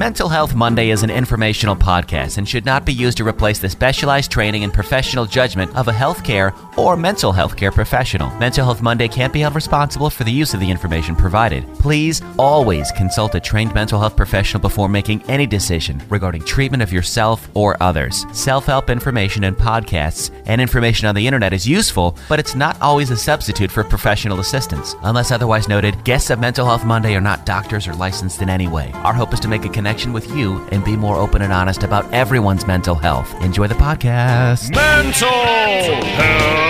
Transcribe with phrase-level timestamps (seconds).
[0.00, 3.68] Mental Health Monday is an informational podcast and should not be used to replace the
[3.68, 8.30] specialized training and professional judgment of a healthcare or mental health care professional.
[8.38, 11.66] Mental Health Monday can't be held responsible for the use of the information provided.
[11.74, 16.92] Please always consult a trained mental health professional before making any decision regarding treatment of
[16.92, 18.24] yourself or others.
[18.32, 22.80] Self help information and podcasts and information on the internet is useful, but it's not
[22.80, 24.96] always a substitute for professional assistance.
[25.02, 28.68] Unless otherwise noted, guests of Mental Health Monday are not doctors or licensed in any
[28.68, 28.90] way.
[28.94, 31.82] Our hope is to make a connection with you and be more open and honest
[31.82, 33.34] about everyone's mental health.
[33.42, 34.74] Enjoy the podcast.
[34.74, 36.69] Mental Health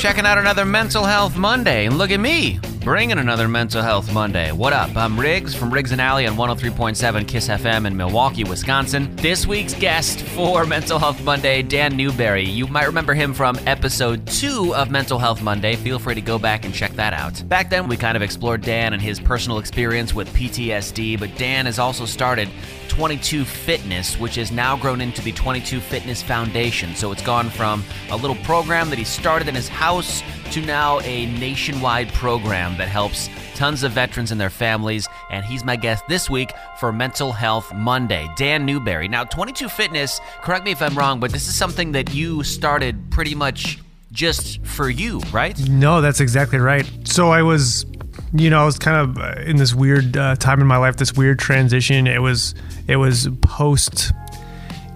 [0.00, 1.84] checking out another Mental Health Monday.
[1.84, 4.52] And look at me bringing another Mental Health Monday.
[4.52, 4.96] What up?
[4.96, 9.14] I'm Riggs from Riggs and Alley on 103.7 Kiss FM in Milwaukee, Wisconsin.
[9.16, 12.44] This week's guest for Mental Health Monday, Dan Newberry.
[12.44, 15.76] You might remember him from episode two of Mental Health Monday.
[15.76, 17.46] Feel free to go back and check that out.
[17.48, 21.66] Back then, we kind of explored Dan and his personal experience with PTSD, but Dan
[21.66, 22.48] has also started
[22.88, 26.94] 22 Fitness, which has now grown into the 22 Fitness Foundation.
[26.94, 30.98] So it's gone from a little program that he started in his house to now
[31.00, 35.06] a nationwide program that helps tons of veterans and their families.
[35.30, 39.06] And he's my guest this week for Mental Health Monday, Dan Newberry.
[39.06, 43.10] Now, 22 Fitness, correct me if I'm wrong, but this is something that you started
[43.10, 43.78] pretty much
[44.10, 45.56] just for you, right?
[45.68, 46.84] No, that's exactly right.
[47.04, 47.86] So I was,
[48.32, 51.12] you know, I was kind of in this weird uh, time in my life, this
[51.12, 52.08] weird transition.
[52.08, 52.56] It was,
[52.88, 54.12] it was post,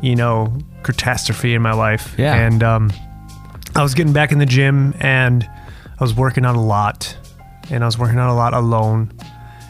[0.02, 2.14] you know, catastrophe in my life.
[2.18, 2.34] Yeah.
[2.34, 2.90] And um,
[3.76, 5.48] I was getting back in the gym and
[5.98, 7.16] I was working out a lot,
[7.70, 9.12] and I was working out a lot alone.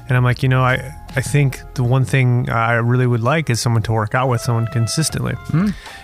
[0.09, 3.49] And I'm like, you know, I I think the one thing I really would like
[3.49, 5.35] is someone to work out with, someone consistently.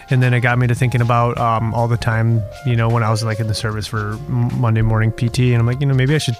[0.09, 3.03] And then it got me to thinking about um, all the time, you know, when
[3.03, 5.95] I was like in the service for Monday morning PT, and I'm like, you know,
[5.95, 6.37] maybe I should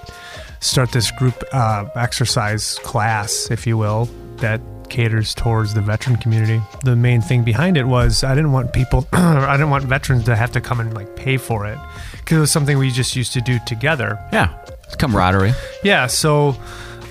[0.61, 6.60] start this group uh, exercise class, if you will, that caters towards the veteran community.
[6.84, 10.36] The main thing behind it was I didn't want people, I didn't want veterans to
[10.36, 11.78] have to come and like pay for it
[12.12, 14.18] because it was something we just used to do together.
[14.33, 14.55] Yeah.
[14.84, 15.52] It's camaraderie.
[15.84, 16.56] Yeah, so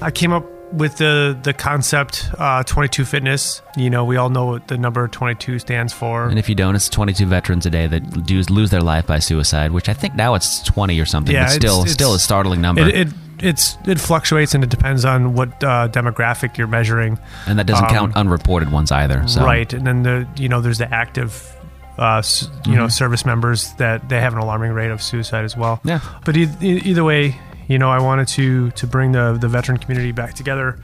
[0.01, 3.61] I came up with the the concept uh, 22 fitness.
[3.77, 6.27] You know, we all know what the number 22 stands for.
[6.27, 9.17] And if you don't, it's 22 veterans a day that do lose their life by
[9.19, 12.13] suicide, which I think now it's 20 or something, Yeah, but it's- still, it's- still
[12.13, 12.81] a startling number.
[12.81, 13.07] It, it
[13.41, 17.17] it's it fluctuates and it depends on what uh, demographic you're measuring.
[17.47, 19.27] and that doesn't um, count unreported ones either.
[19.27, 19.43] So.
[19.43, 21.55] Right, and then the you know there's the active,
[21.97, 22.21] uh,
[22.65, 25.79] you know, service members that they have an alarming rate of suicide as well.
[25.83, 25.99] Yeah.
[26.25, 27.35] But e- e- either way,
[27.67, 30.79] you know, I wanted to to bring the the veteran community back together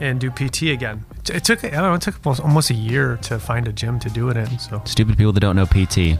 [0.00, 1.04] and do PT again.
[1.28, 4.08] It, took I don't know, it took almost a year to find a gym to
[4.10, 4.58] do it in.
[4.58, 6.18] So Stupid people that don't know PT.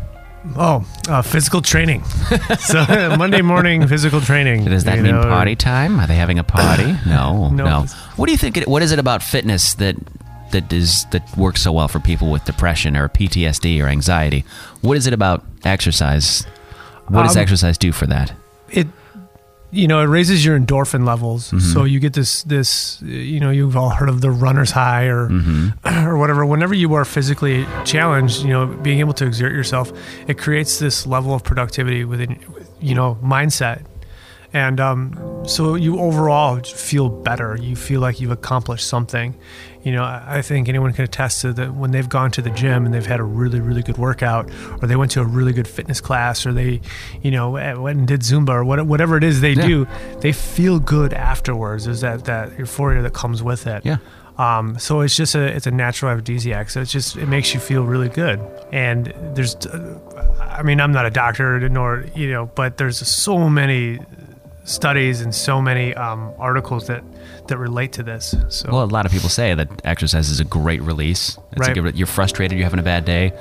[0.57, 2.05] Oh, uh, physical training.
[2.59, 2.85] so
[3.19, 4.65] Monday morning physical training.
[4.65, 5.99] Does that mean know, party time?
[6.01, 6.97] Are they having a party?
[7.07, 7.65] No, no.
[7.65, 7.87] No.
[8.17, 8.57] What do you think?
[8.57, 9.97] It, what is it about fitness that
[10.53, 14.45] that is that works so well for people with depression or PTSD or anxiety?
[14.81, 16.45] What is it about exercise?
[17.09, 18.33] What does Um, exercise do for that?
[18.71, 18.87] it
[19.71, 21.49] you know it raises your endorphin levels.
[21.49, 21.59] Mm-hmm.
[21.59, 25.29] so you get this this you know you've all heard of the runner's high or
[25.29, 26.07] Mm-hmm.
[26.09, 26.47] or whatever.
[26.47, 29.93] Whenever you are physically challenged you know being able to exert yourself
[30.27, 32.39] it creates this level of productivity within
[32.81, 33.85] you know mindset.
[34.55, 37.59] And um, so you overall feel better.
[37.61, 39.37] You feel like you've accomplished something
[39.89, 40.05] you know
[40.39, 43.11] i think anyone can attest to that when they've gone to the gym and they've
[43.15, 44.45] had a really really good workout
[44.81, 46.73] or they went to a really good fitness class or they
[47.23, 49.67] you know eh, went and did zumba or whatever it is they Yeah.
[49.73, 49.77] do
[50.25, 53.99] they feel good afterwards there's that that euphoria that comes with it Yeah.
[54.47, 56.65] um, so it's just a it's a natural aphrodisiac.
[56.71, 58.39] So it's just it makes you feel really good.
[58.73, 59.01] And
[59.35, 59.99] there's, uh,
[60.59, 63.99] I mean, I'm not a doctor nor you know, but there's so many
[64.69, 67.03] studies and so many um, articles that
[67.49, 68.35] that relate to this.
[68.51, 71.39] So Well, a lot of people say that exercise is a great release.
[71.53, 71.75] It's a Right.
[71.75, 73.33] good, you're frustrated, you're having a bad day.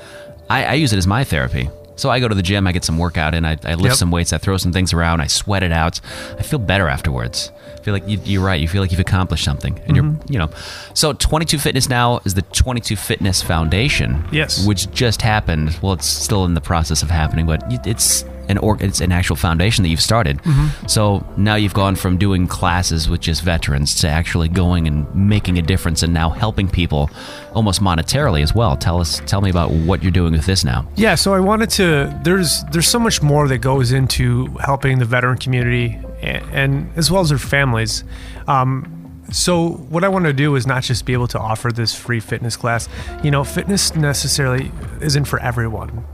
[0.48, 1.68] I, I use it as my therapy.
[1.96, 3.94] So I go to the gym, I get some workout in, I, I lift Yep.
[3.96, 6.00] some weights, I throw some things around, I sweat it out.
[6.38, 7.50] I feel better afterwards.
[7.76, 8.60] I feel like you, you're right.
[8.60, 10.16] You feel like you've accomplished something, and Mm-hmm.
[10.16, 10.48] you're, you know.
[10.94, 14.24] So 22 Fitness now is the 22 Fitness Foundation.
[14.32, 14.64] Yes.
[14.66, 15.78] which just happened.
[15.82, 19.36] Well, it's still in the process of happening, but it's an org, it's an actual
[19.36, 20.38] foundation that you've started.
[20.38, 20.86] Mm-hmm.
[20.86, 25.58] So now you've gone from doing classes with just veterans to actually going and making
[25.58, 27.10] a difference, and now helping people
[27.54, 28.76] almost monetarily as well.
[28.76, 30.86] Tell us, tell me about what you're doing with this now.
[30.96, 32.20] Yeah, so I wanted to.
[32.24, 37.10] There's there's so much more that goes into helping the veteran community and, and as
[37.10, 38.04] well as their families.
[38.46, 38.97] Um,
[39.30, 42.20] so what I want to do is not just be able to offer this free
[42.20, 42.88] fitness class.
[43.22, 44.70] You know, fitness necessarily
[45.00, 46.04] isn't for everyone,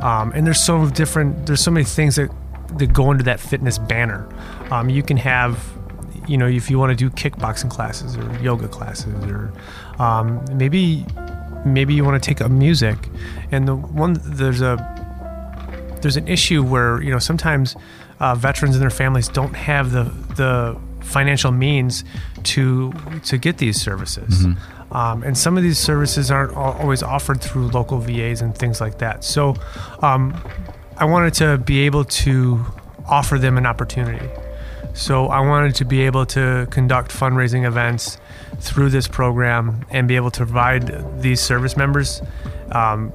[0.00, 1.46] um, and there's so different.
[1.46, 2.30] There's so many things that
[2.78, 4.28] that go into that fitness banner.
[4.70, 5.58] Um, you can have
[6.28, 9.52] you know, if you want to do kickboxing classes or yoga classes, or
[9.98, 11.04] um, maybe
[11.64, 12.96] maybe you want to take up music.
[13.50, 14.76] And the one there's a
[16.02, 17.74] there's an issue where you know sometimes
[18.20, 20.04] uh, veterans and their families don't have the
[20.36, 22.04] the financial means
[22.44, 22.92] to
[23.24, 24.44] to get these services.
[24.92, 28.98] Um, and some of these services aren't always offered through local VAs and things like
[28.98, 29.22] that.
[29.22, 29.54] So,
[30.02, 30.34] um,
[30.96, 32.64] I wanted to be able to
[33.06, 34.28] offer them an opportunity.
[34.92, 38.18] So I wanted to be able to conduct fundraising events
[38.58, 42.20] through this program and be able to provide these service members
[42.72, 43.12] um,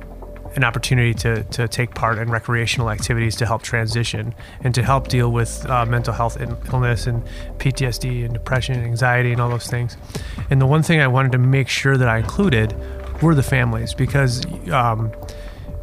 [0.55, 5.07] an opportunity to, to take part in recreational activities to help transition and to help
[5.09, 7.23] deal with uh, mental health and illness and
[7.57, 9.97] PTSD and depression and anxiety and all those things.
[10.49, 12.73] And the one thing I wanted to make sure that I included
[13.21, 15.11] were the families because um,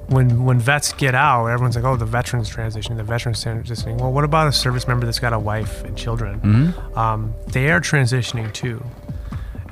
[0.09, 4.13] when when vets get out, everyone's like, "Oh, the veterans transition, the veterans transitioning." Well,
[4.13, 6.75] what about a service member that's got a wife and children?
[6.95, 8.85] Um, they are transitioning too,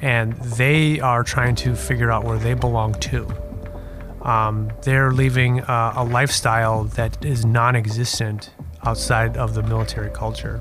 [0.00, 3.28] and they are trying to figure out where they belong too.
[4.22, 8.50] Um, they're leaving uh, a lifestyle that is non-existent
[8.84, 10.60] outside of the military culture.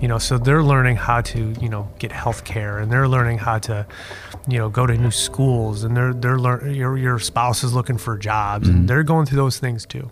[0.00, 3.38] You know, so they're learning how to, you know, get health care and they're learning
[3.38, 3.86] how to,
[4.48, 7.98] you know, go to new schools and they're they're learn your your spouse is looking
[7.98, 10.10] for jobs and they're going through those things too.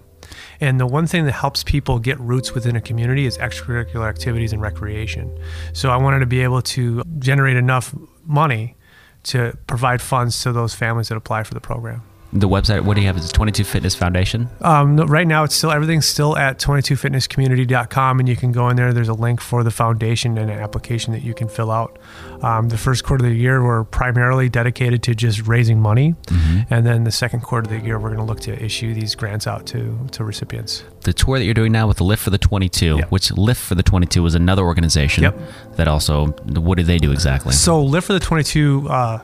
[0.61, 4.53] And the one thing that helps people get roots within a community is extracurricular activities
[4.53, 5.37] and recreation.
[5.73, 7.95] So I wanted to be able to generate enough
[8.25, 8.77] money
[9.25, 12.03] to provide funds to those families that apply for the program.
[12.33, 13.17] The website, what do you have?
[13.17, 14.49] Is it 22 Fitness Foundation?
[14.61, 18.77] Um, no, right now, it's still everything's still at 22fitnesscommunity.com, and you can go in
[18.77, 18.93] there.
[18.93, 21.99] There's a link for the foundation and an application that you can fill out.
[22.43, 26.15] Um, the first quarter of the year, we're primarily dedicated to just raising money,
[26.71, 29.15] and then the second quarter of the year, we're going to look to issue these
[29.15, 30.85] grants out to to recipients.
[31.03, 33.11] The tour that you're doing now with the Lift for the 22, Yep.
[33.11, 35.39] which Lift for the 22 is another organization Yep.
[35.77, 37.53] that also, what do they do exactly?
[37.53, 39.19] So, Lift for the 22 uh,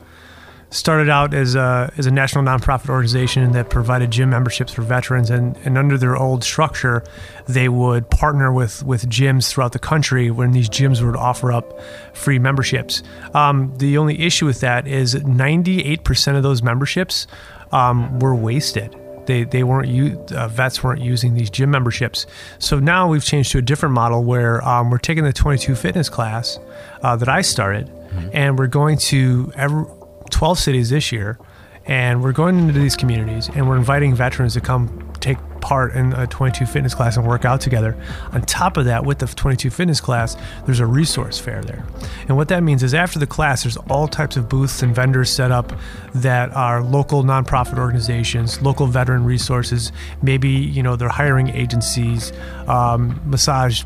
[0.69, 5.29] started out as a, as a national nonprofit organization that provided gym memberships for veterans.
[5.29, 7.03] And, and under their old structure,
[7.47, 11.79] they would partner with, with gyms throughout the country when these gyms would offer up
[12.13, 13.01] free memberships.
[13.33, 17.27] Um, the only issue with that is 98% of those memberships
[17.71, 18.95] um, were wasted
[19.27, 22.25] they they weren't uh, vets weren't using these gym memberships.
[22.59, 26.09] So now we've changed to a different model where um, we're taking the 22 fitness
[26.09, 26.59] class
[27.03, 27.91] uh, that I started,
[28.33, 29.85] and we're going to every
[30.29, 31.37] 12 cities this year,
[31.87, 36.13] and we're going into these communities and we're inviting veterans to come take part in
[36.13, 37.97] a 22 fitness class and work out together.
[38.33, 41.85] On top of that, with the 22 fitness class, there's a resource fair there.
[42.27, 45.29] And what that means is after the class, there's all types of booths and vendors
[45.29, 45.73] set up
[46.13, 49.91] that are local nonprofit organizations, local veteran resources.
[50.21, 52.31] Maybe, you know, they're hiring agencies,
[52.67, 53.83] um, massage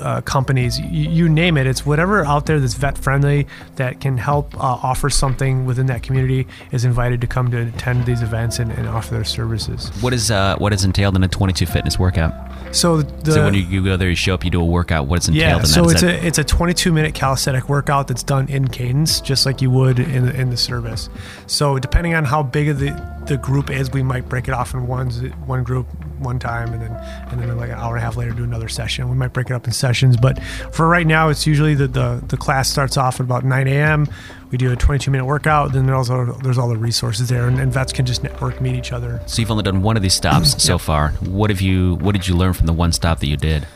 [0.00, 1.66] uh, companies, you, you name it.
[1.66, 3.46] It's whatever out there that's vet friendly
[3.76, 8.06] that can help uh, offer something within that community is invited to come to attend
[8.06, 9.90] these events and, and offer their services.
[10.02, 12.32] What is uh, what is entailed in a 22 Fitness workout?
[12.74, 15.06] So the so when you, you go there, you show up, you do a workout.
[15.06, 15.68] What's entailed yeah, in that?
[15.68, 19.20] so Is it's that- a it's a 22 minute calisthenic workout that's done in cadence,
[19.20, 21.08] just like you would in the, in the service.
[21.46, 24.74] So depending on how big of the the group is, we might break it off
[24.74, 25.86] in ones one group
[26.18, 26.92] one time, and then
[27.30, 29.08] and then like an hour and a half later do another session.
[29.08, 32.22] We might break it up in sessions, but for right now, it's usually the the,
[32.26, 34.08] the class starts off at about 9 a.m.
[34.50, 35.72] We do a 22 minute workout.
[35.72, 38.74] Then there's also there's all the resources there, and, and vets can just network, meet
[38.76, 39.20] each other.
[39.26, 41.10] so you've only done one of these stops so far.
[41.20, 41.96] What have you?
[41.96, 43.66] What did you learn from the one stop that you did?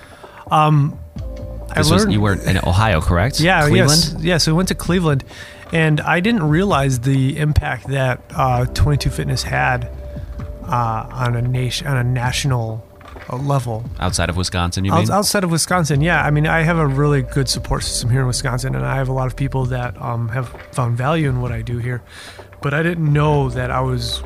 [0.50, 0.80] I
[1.82, 3.40] This was, learned you were in Ohio, correct?
[3.48, 3.90] Yeah, Cleveland.
[3.90, 4.38] yes, yeah.
[4.38, 5.24] So we went to Cleveland,
[5.72, 9.90] and I didn't realize the impact that uh, 22 Fitness had
[10.68, 12.84] uh, on a nation on a national
[13.30, 13.84] uh, level.
[13.98, 15.10] Outside of Wisconsin, you mean?
[15.10, 16.22] Outside of Wisconsin, yeah.
[16.22, 19.08] I mean, I have a really good support system here in Wisconsin, and I have
[19.08, 22.02] a lot of people that um, have found value in what I do here.
[22.60, 24.22] But I didn't know that I was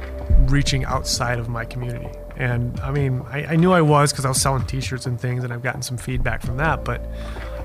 [0.47, 2.11] reaching outside of my community.
[2.37, 5.45] And I mean, I, I knew I was because I was selling T-shirts and things,
[5.45, 6.85] and I've gotten some feedback from that.
[6.85, 7.05] But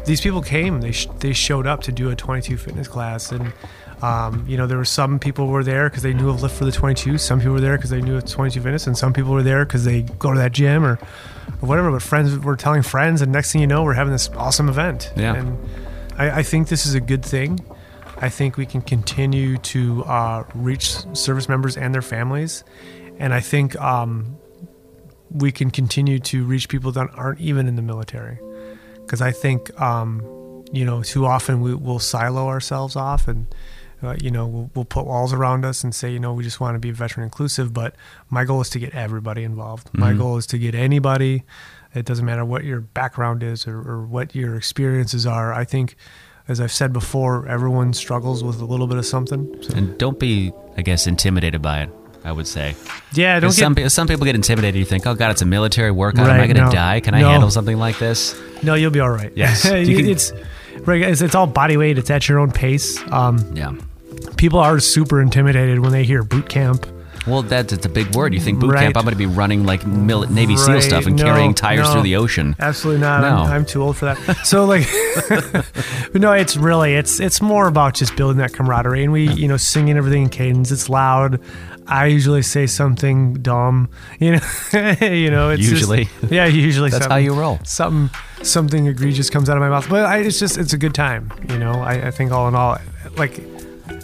[0.06, 3.54] these people came; they sh- they showed up to do a 22 fitness class, and
[4.02, 6.66] um, you know, there were some people were there because they knew of Lift for
[6.66, 7.18] the 22.
[7.18, 9.66] Some people were there because they knew of 22 Fitness, and some people were there
[9.66, 11.00] because they go to that gym or,
[11.62, 11.92] or whatever.
[11.92, 15.12] But friends were telling friends, and next thing you know, we're having this awesome event.
[15.16, 15.36] Yeah.
[15.36, 15.58] And
[16.18, 17.66] I, I think this is a good thing.
[18.20, 22.64] I think we can continue to uh, reach service members and their families,
[23.18, 24.38] and I think um,
[25.32, 28.38] we can continue to reach people that aren't even in the military.
[29.00, 33.48] Because I think, um, you know, too often we will silo ourselves off and,
[34.04, 36.60] uh, you know, we'll, we'll put walls around us and say, you know, we just
[36.60, 37.74] want to be veteran inclusive.
[37.74, 37.96] But
[38.30, 39.90] my goal is to get everybody involved.
[39.94, 41.44] My goal is to get anybody.
[41.96, 45.52] It doesn't matter what your background is or, or what your experiences are.
[45.54, 45.96] I think
[46.48, 49.54] as I've said before, everyone struggles with a little bit of something.
[49.76, 51.90] And don't be, I guess, intimidated by it.
[52.24, 52.76] I would say.
[53.14, 54.78] Yeah, don't get some pe- some people get intimidated.
[54.78, 56.30] You think, oh God, it's a military workout.
[56.30, 56.72] Am I going to no.
[56.72, 57.00] die?
[57.00, 57.30] Can I No.
[57.30, 58.36] handle something like this?
[58.62, 58.74] no.
[58.74, 59.32] You'll be all right.
[59.34, 59.64] Yes.
[59.88, 60.34] You can- it's
[60.86, 61.02] right.
[61.02, 61.98] It's, it's all body weight.
[61.98, 63.00] It's at your own pace.
[63.12, 63.74] Um, Yeah.
[64.38, 66.86] people are super intimidated when they hear boot camp.
[67.26, 68.34] Well, that's it's a big word.
[68.34, 68.84] You think boot Right.
[68.84, 68.96] camp?
[68.96, 71.94] I'm going to be running like mil- Navy SEAL stuff and No, carrying tires no.
[71.96, 72.56] through the ocean.
[72.58, 73.20] Absolutely not.
[73.22, 73.28] No.
[73.44, 74.38] I'm, I'm too old for that.
[74.46, 74.88] So like,
[76.12, 79.48] but no, it's really it's it's more about just building that camaraderie, and we you
[79.50, 80.72] know singing everything in cadence.
[80.72, 81.42] It's loud.
[81.90, 83.90] I usually say something dumb,
[84.20, 84.40] you know.
[85.02, 86.10] you know, it's just- Usually.
[86.30, 87.60] yeah, usually That's something, how you roll.
[87.64, 88.10] Something
[88.44, 91.32] something egregious comes out of my mouth, but I, it's just it's a good time,
[91.50, 91.74] you know.
[91.74, 92.78] I, I think all in all,
[93.16, 93.40] like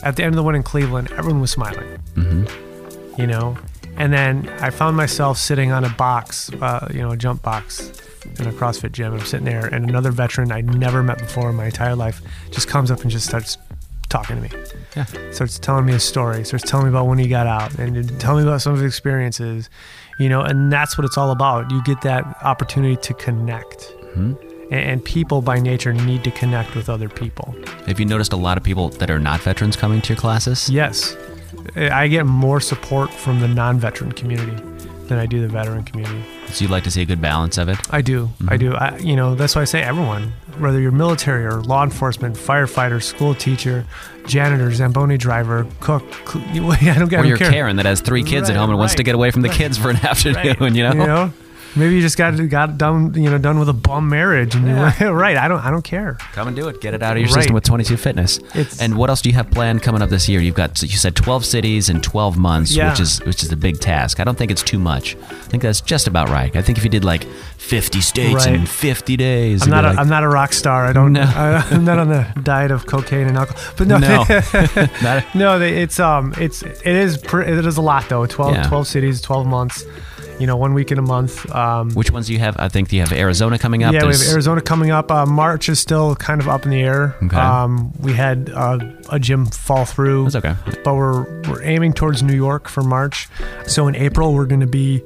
[0.04, 3.22] at the end of the one in Cleveland, everyone was smiling Mm-hmm.
[3.22, 3.58] you know.
[3.96, 7.92] And then I found myself sitting on a box, uh, you know, a jump box
[8.40, 9.14] in a CrossFit gym.
[9.14, 12.68] I'm sitting there, and another veteran I'd never met before in my entire life just
[12.68, 13.58] comes up and just starts
[14.14, 14.50] talking to me.
[14.96, 15.06] Yeah.
[15.32, 16.46] Starts telling me a story.
[16.46, 18.94] Starts telling me about when he got out, and tell me about some of his
[18.94, 19.70] experiences,
[20.20, 20.42] you know.
[20.42, 21.72] And that's what it's all about.
[21.72, 23.92] You get that opportunity to connect.
[24.16, 24.38] Mhm.
[24.72, 27.56] And, and people by nature need to connect with other people.
[27.88, 30.70] Have you noticed a lot of people that are not veterans coming to your classes?
[30.70, 31.18] Yes.
[31.76, 34.56] I get more support from the non veteran community
[35.14, 36.24] than I do the veteran community.
[36.48, 37.78] So you'd like to see a good balance of it?
[37.92, 38.26] I do.
[38.26, 38.50] Mm-hmm.
[38.50, 38.74] I do.
[38.74, 43.02] I, you know, that's why I say everyone, whether you're military or law enforcement, firefighter,
[43.02, 43.86] school teacher,
[44.26, 46.04] janitor, Zamboni driver, cook.
[46.28, 47.52] cl- I don't, I Or you're care.
[47.52, 49.78] Karen that has three kids at home and wants to get away from the kids
[49.78, 50.74] for an afternoon, Right.
[50.74, 51.32] you know?
[51.76, 54.94] Maybe you just got got done, you know, done with a bum marriage, and Yeah.
[55.00, 55.38] you're right.
[55.38, 55.64] I don't.
[55.64, 56.18] I don't care.
[56.34, 56.82] Come and do it.
[56.82, 57.36] Get it out of your Right.
[57.36, 58.38] system with 22 Fitness.
[58.56, 60.40] It's- and what else do you have planned coming up this year?
[60.42, 62.90] You've got you said 12 cities in 12 months, Yeah.
[62.92, 64.20] which is which is a big task.
[64.20, 65.16] I don't think it's too much.
[65.30, 66.56] I think that's just about right.
[66.56, 67.26] I think if you did like
[67.58, 68.56] 50 states Right.
[68.56, 69.86] in 50 days, I'm not.
[69.86, 70.86] A, like- I'm not a rock star.
[70.86, 71.14] I don't.
[71.14, 71.22] No.
[71.36, 73.62] I, I'm not on the diet of cocaine and alcohol.
[73.78, 74.24] But no, No.
[75.02, 78.26] Not- no, they, it's um, it's it is pr- it is a lot though.
[78.26, 78.64] 12, Yeah.
[78.64, 79.84] 12 cities, twelve months.
[80.40, 81.50] You know, one week in a month.
[81.54, 82.56] Um, which ones do you have?
[82.60, 83.94] I think you have Arizona coming up.
[83.94, 85.12] yeah, we have Arizona coming up.
[85.12, 87.16] Uh, March is still kind of up in the air.
[87.24, 87.38] Okay.
[87.38, 90.30] Um, we had uh, a gym fall through.
[90.30, 90.56] That's okay.
[90.84, 93.30] But we're we're aiming towards New York for March.
[93.68, 95.04] So in April we're going to be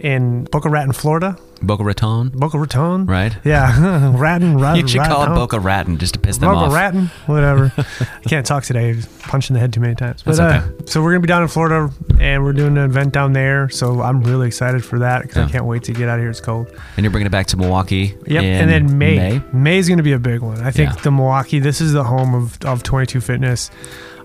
[0.00, 1.36] in Boca Raton, Florida.
[1.62, 3.06] Boca Raton, Boca Raton.
[3.06, 3.36] right?
[3.44, 4.58] Yeah, Raton.
[4.58, 6.68] Raton You should call it Boca Raton just to piss them Boca off.
[6.70, 7.72] Boca Raton, whatever.
[7.78, 8.90] I can't talk today.
[8.90, 10.22] I was punched in the head too many times.
[10.22, 13.12] But That's uh, so we're gonna be down in Florida, and we're doing an event
[13.12, 13.68] down there.
[13.70, 15.44] So I'm really excited for that because Yeah.
[15.46, 16.30] I can't wait to get out of here.
[16.30, 16.68] It's cold.
[16.96, 18.14] And you're bringing it back to Milwaukee.
[18.26, 18.42] Yep.
[18.44, 19.40] and then May.
[19.52, 19.78] May.
[19.78, 20.60] is gonna be a big one.
[20.60, 21.00] I think Yeah.
[21.02, 21.58] the Milwaukee.
[21.58, 23.70] This is the home of of 22 Fitness.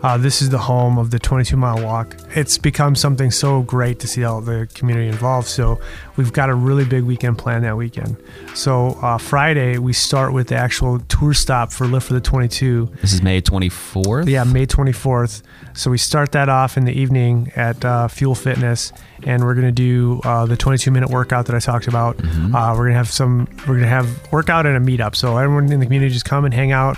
[0.04, 2.16] Uh, this is the home of the 22 mile walk.
[2.32, 5.48] It's become something so great to see all the community involved.
[5.48, 5.80] So
[6.16, 8.18] we've got a really big weekend planned that weekend.
[8.56, 12.92] So uh, Friday we start with the actual tour stop for Lift for the 22.
[13.02, 14.28] This is May 24th.
[14.28, 15.44] Yeah, May 24th.
[15.74, 18.92] So we start that off in the evening at uh, Fuel Fitness,
[19.24, 22.18] and we're gonna do uh, the 22 minute workout that I talked about.
[22.18, 22.56] Mm-hmm.
[22.56, 23.48] Uh, we're gonna have some.
[23.68, 25.16] We're gonna have workout and a meetup.
[25.16, 26.98] So everyone in the community just come and hang out.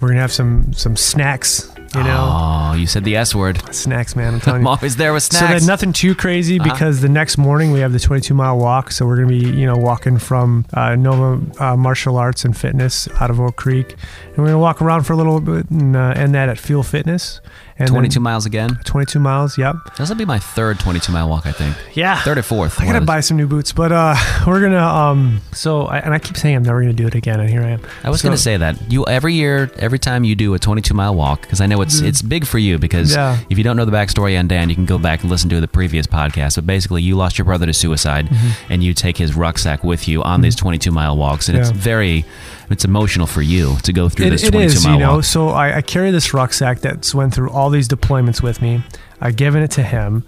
[0.00, 1.73] We're gonna have some some snacks.
[1.94, 3.62] You know, Oh, you said the S word.
[3.74, 4.34] snacks, man.
[4.34, 4.70] I'm telling I'm you.
[4.70, 5.44] always there with snacks.
[5.44, 6.72] So that nothing too crazy Uh-huh.
[6.72, 8.90] because the next morning we have the 22 mile walk.
[8.90, 13.08] So we're gonna be you know walking from uh, Nova uh, Martial Arts and Fitness
[13.20, 13.92] out of Oak Creek,
[14.28, 16.82] and we're gonna walk around for a little bit and uh, end that at Fuel
[16.82, 17.40] Fitness.
[17.76, 18.78] And then 22 miles again.
[18.84, 19.58] 22 miles.
[19.58, 19.74] Yep.
[19.98, 21.76] This will be my third 22 mile walk, I think.
[21.94, 22.20] Yeah.
[22.22, 22.80] Third or fourth.
[22.80, 24.14] I gotta buy some new boots, but uh,
[24.46, 25.40] we're gonna um.
[25.52, 27.70] So I, and I keep saying I'm never gonna do it again, and here I
[27.70, 27.80] am.
[28.04, 30.58] I was So- going to say that you every year, every time you do a
[30.58, 32.78] 22 mile walk, because I know it's it's big for you.
[32.78, 33.18] Because Mm-hmm.
[33.40, 33.46] Yeah.
[33.50, 35.60] if you don't know the backstory on Dan, you can go back and listen to
[35.60, 36.54] the previous podcast.
[36.54, 38.28] But basically, you lost your brother to suicide,
[38.68, 41.78] and you take his rucksack with you on these 22 mile walks, and it's Mm-hmm.
[41.80, 42.24] Very,
[42.70, 45.14] it's emotional for you to go through It, this it 22 is, mile you know.
[45.16, 45.24] walk.
[45.24, 48.82] So I, I carry this rucksack that's went through all these deployments with me.
[49.20, 50.24] I've given it to him.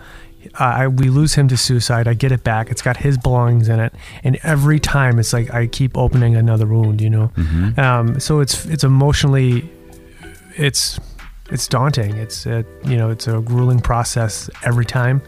[0.54, 2.06] Uh, I, we lose him to suicide.
[2.06, 2.70] I get it back.
[2.70, 6.66] It's got his belongings in it, and every time it's like I keep opening another
[6.66, 7.00] wound.
[7.00, 7.32] You know.
[7.36, 7.76] Mhm.
[7.78, 9.68] Um, so it's it's emotionally,
[10.56, 11.00] it's
[11.50, 12.16] it's daunting.
[12.16, 15.20] It's a, you know it's a grueling process every time.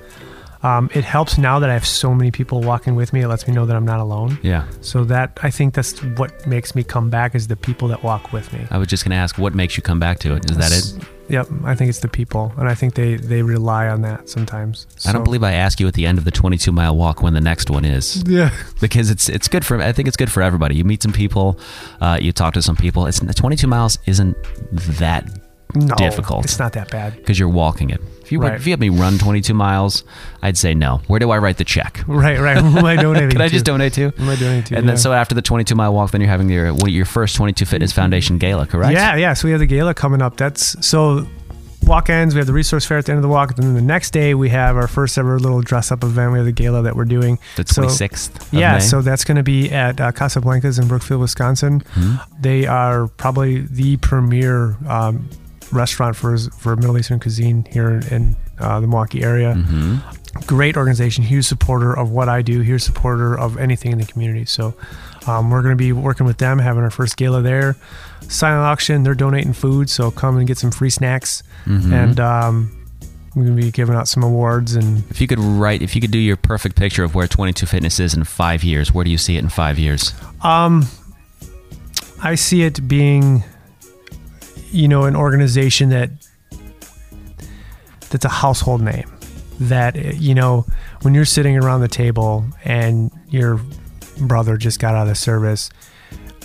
[0.62, 3.22] Um, it helps now that I have so many people walking with me.
[3.22, 4.38] It lets me know that I'm not alone.
[4.42, 4.66] Yeah.
[4.80, 8.32] So that I think that's what makes me come back is the people that walk
[8.32, 8.66] with me.
[8.70, 10.50] I was just going to ask, what makes you come back to it?
[10.50, 11.08] Is that it?
[11.30, 14.86] Yep, I think it's the people, and I think they they rely on that sometimes.
[15.04, 17.34] I don't believe I ask you at the end of the 22 mile walk when
[17.34, 18.24] the next one is.
[18.28, 18.50] Yeah,
[18.80, 20.74] because it's it's good for I think it's good for everybody.
[20.76, 21.58] You meet some people,
[22.00, 23.06] uh, you talk to some people.
[23.06, 24.36] It's 22 miles isn't
[24.72, 25.28] that
[25.74, 27.16] No, difficult It's not that bad.
[27.16, 28.00] because you're walking it.
[28.22, 28.54] If you, Right.
[28.54, 30.02] if you had me run 22 miles,
[30.42, 31.00] I'd say no.
[31.08, 32.02] Where do I write the check?
[32.06, 32.56] Right, right.
[32.62, 33.52] Who am I donating Can I to?
[33.52, 34.10] just donate to?
[34.10, 34.76] Who am I donating to?
[34.76, 35.00] And then Yeah.
[35.00, 37.92] so after the 22 mile walk, then you're having your what, your first 22 Fitness
[37.92, 38.92] Foundation gala, correct?
[38.94, 39.34] Yeah, yeah.
[39.34, 40.36] So we have the gala coming up.
[40.38, 41.26] That's so
[41.84, 42.34] walk ends.
[42.34, 43.56] We have the resource fair at the end of the walk.
[43.56, 46.32] And then the next day we have our first ever little dress up event.
[46.32, 47.38] We have the gala that we're doing.
[47.56, 48.40] The So- 26th.
[48.42, 48.80] of yeah, May.
[48.80, 51.82] so that's going to be at uh, Casablanca's in Brookfield, Wisconsin.
[51.92, 52.16] Hmm?
[52.40, 55.28] They are probably the premier um,
[55.72, 59.54] restaurant for for Middle Eastern cuisine here in uh, the Milwaukee area.
[59.54, 59.96] Mm-hmm.
[60.46, 64.44] Great organization, huge supporter of what I do, huge supporter of anything in the community.
[64.44, 64.74] So
[65.26, 67.76] um, we're going to be working with them, having our first gala there.
[68.22, 71.42] Silent auction, they're donating food, so come and get some free snacks.
[71.64, 71.92] Mm-hmm.
[71.92, 72.78] And um,
[73.34, 76.00] we're going to be giving out some awards and If you could write, if you
[76.00, 79.10] could do your perfect picture of where 22 Fitness is in five years, where do
[79.10, 80.12] you see it in five years?
[80.42, 80.86] Um,
[82.22, 83.44] I see it being,
[84.70, 86.10] you know, an organization that
[88.10, 89.10] that's a household name.
[89.60, 90.66] That you know,
[91.02, 93.60] when you're sitting around the table and your
[94.20, 95.68] brother just got out of the service,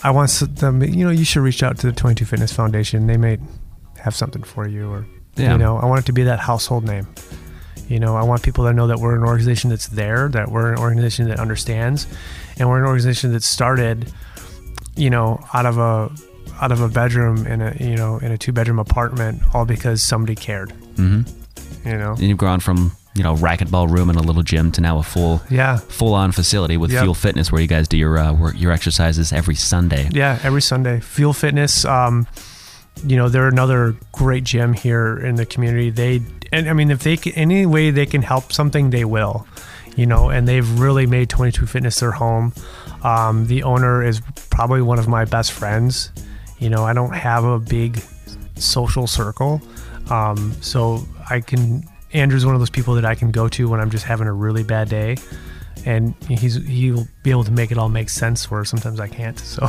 [0.03, 0.83] I want them.
[0.83, 3.05] You know, you should reach out to the 22 Fitness Foundation.
[3.07, 3.37] They may
[3.99, 5.51] have something for you, or Yeah.
[5.53, 7.07] you know, I want it to be that household name.
[7.87, 10.71] You know, I want people to know that we're an organization that's there, that we're
[10.73, 12.07] an organization that understands,
[12.57, 14.11] and we're an organization that started,
[14.95, 16.09] you know, out of a
[16.61, 20.01] out of a bedroom in a you know in a two bedroom apartment, all because
[20.03, 20.69] somebody cared.
[20.95, 21.87] Mm-hmm.
[21.87, 24.81] You know, And you've gone from you know racquetball room and a little gym to
[24.81, 27.01] now a full yeah, full on facility with Yep.
[27.01, 30.09] Fuel Fitness where you guys do your uh, work, your exercises every Sunday.
[30.11, 30.39] yeah.
[30.43, 31.83] Every Sunday, Fuel Fitness.
[31.85, 32.25] Um,
[33.05, 35.89] you know, they're another great gym here in the community.
[35.89, 39.45] They and I mean, if they can, any way they can help something, they will.
[39.95, 42.53] You know, and they've really made 22 Fitness their home.
[43.03, 46.11] Um, the owner is probably one of my best friends.
[46.63, 48.01] You know, I don't have a big
[48.55, 49.61] social circle,
[50.09, 51.83] um, so I can.
[52.13, 54.31] Andrew's one of those people that I can go to when I'm just having a
[54.31, 55.17] really bad day,
[55.85, 58.49] and he's he'll be able to make it all make sense.
[58.51, 59.37] Where sometimes I can't.
[59.39, 59.67] So,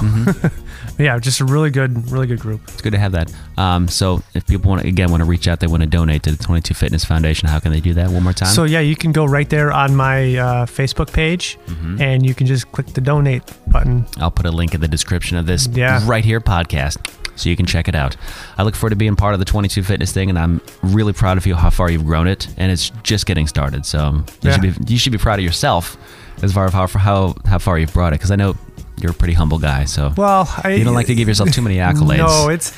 [0.98, 2.62] yeah, just a really good, really good group.
[2.68, 3.32] It's good to have that.
[3.56, 6.22] Um, so if people want to, again want to reach out, they want to donate
[6.24, 7.48] to the 22 Fitness Foundation.
[7.48, 8.10] How can they do that?
[8.10, 8.48] One more time.
[8.48, 11.58] So yeah, you can go right there on my uh, Facebook page,
[12.00, 14.06] and you can just click the donate button.
[14.18, 16.00] I'll put a link in the description of this Yeah.
[16.06, 16.98] right here podcast
[17.36, 18.16] so you can check it out.
[18.58, 21.36] I look forward to being part of the 22 Fitness thing, and I'm really proud
[21.38, 23.84] of you how far you've grown it, and it's just getting started.
[23.86, 24.52] So you Yeah.
[24.60, 25.96] should be you should be proud of yourself
[26.42, 28.56] as far as how how how far you've brought it, because I know
[29.00, 29.84] you're a pretty humble guy.
[29.84, 32.18] So Well, I, you don't like to give yourself too many accolades.
[32.18, 32.72] No, it's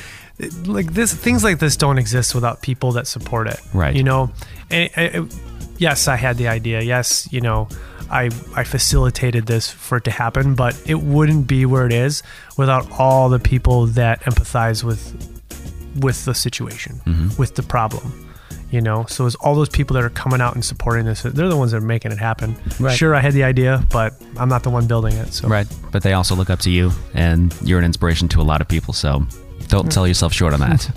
[0.67, 1.13] like this.
[1.13, 3.59] Things like this don't exist without people that support it.
[3.73, 3.95] Right.
[3.95, 4.31] You know,
[4.69, 5.31] and,
[5.77, 6.81] yes, I had the idea.
[6.81, 7.67] Yes, you know,
[8.09, 12.23] I I facilitated this for it to happen, but it wouldn't be where it is
[12.57, 15.15] without all the people that empathize with
[15.99, 17.39] with the situation, Mm-hmm.
[17.41, 18.23] with the problem.
[18.69, 21.21] You know, so it's all those people that are coming out and supporting this.
[21.21, 22.57] They're the ones that are making it happen.
[22.81, 22.93] Right.
[22.97, 25.31] Sure, I had the idea, but I'm not the one building it.
[25.33, 25.65] So Right.
[25.93, 28.67] But they also look up to you, and you're an inspiration to a lot of
[28.67, 28.93] people.
[28.93, 29.25] So
[29.69, 30.89] don't sell yourself short on that.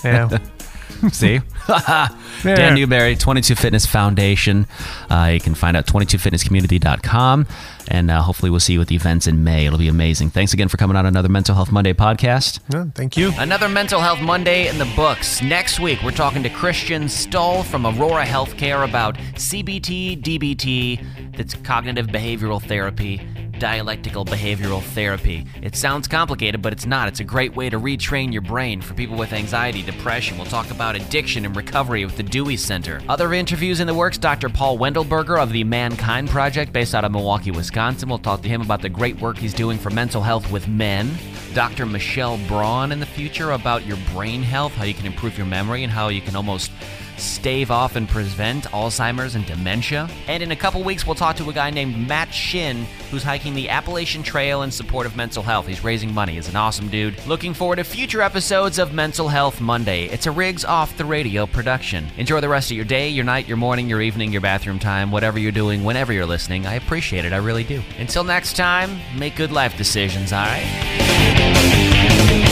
[0.04, 0.38] yeah.
[1.12, 1.40] See?
[2.42, 4.66] Dan Newberry, 22 Fitness Foundation.
[5.10, 7.46] Uh, you can find out 22fitnesscommunity.com.
[7.88, 9.66] And uh, hopefully, we'll see you at the events in May.
[9.66, 10.30] It'll be amazing.
[10.30, 12.60] Thanks again for coming on another Mental Health Monday podcast.
[12.72, 13.32] Yeah, thank you.
[13.38, 15.42] Another Mental Health Monday in the books.
[15.42, 22.06] Next week, we're talking to Christian Stull from Aurora Healthcare about CBT, DBT, that's cognitive
[22.08, 23.20] behavioral therapy,
[23.58, 25.46] dialectical behavioral therapy.
[25.62, 27.08] It sounds complicated, but it's not.
[27.08, 30.36] It's a great way to retrain your brain for people with anxiety, depression.
[30.36, 33.00] We'll talk about addiction and recovery with the Dewey Center.
[33.08, 34.48] Other interviews in the works Dr.
[34.48, 37.75] Paul Wendelberger of the Mankind Project, based out of Milwaukee, Wisconsin.
[37.76, 41.14] We'll talk to him about the great work he's doing for mental health with men.
[41.52, 41.84] Dr.
[41.84, 45.84] Michelle Braun in the future about your brain health, how you can improve your memory,
[45.84, 46.72] and how you can almost
[47.18, 50.08] stave off and prevent Alzheimer's and dementia.
[50.28, 53.54] And in a couple weeks, we'll talk to a guy named Matt Shin who's hiking
[53.54, 55.66] the Appalachian Trail in support of mental health.
[55.66, 56.34] He's raising money.
[56.34, 57.24] He's an awesome dude.
[57.26, 60.06] Looking forward to future episodes of Mental Health Monday.
[60.06, 62.06] It's a Riggs Off the Radio production.
[62.16, 65.10] Enjoy the rest of your day, your night, your morning, your evening, your bathroom time,
[65.10, 66.66] whatever you're doing, whenever you're listening.
[66.66, 67.32] I appreciate it.
[67.32, 67.82] I really do.
[67.98, 72.45] Until next time, make good life decisions, all right?